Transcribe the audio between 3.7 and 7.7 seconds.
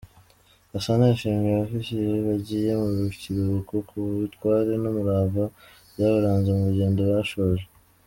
ku butwari n’umurava byabaranze mu rugendo bashoje.